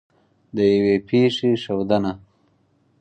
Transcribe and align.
د 0.55 0.57
یوې 0.73 0.95
پېښې 1.07 1.49
ښودنه 1.63 2.11